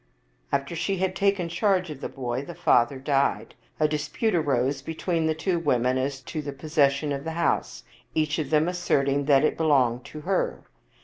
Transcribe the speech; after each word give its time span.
After 0.51 0.75
she 0.75 0.97
had 0.97 1.15
taken 1.15 1.47
charge 1.47 1.91
of 1.91 2.01
the 2.01 2.09
boy 2.09 2.43
the 2.43 2.55
father 2.55 2.97
died. 2.97 3.53
A 3.79 3.87
dispute 3.87 4.33
arose 4.33 4.81
between 4.81 5.27
the 5.27 5.35
two 5.35 5.59
women 5.59 5.99
as 5.99 6.21
to 6.21 6.41
the 6.41 6.53
possession 6.53 7.11
of 7.11 7.23
the 7.23 7.33
house, 7.37 7.83
each 8.15 8.39
of 8.39 8.49
them 8.49 8.67
asserting 8.67 9.25
that 9.25 9.43
it 9.43 9.57
belonged 9.57 10.03
to 10.05 10.21
her. 10.21 10.63